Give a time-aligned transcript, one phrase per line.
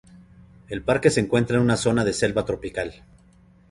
[0.67, 3.05] El parque se encuentra en una zona de selva tropical.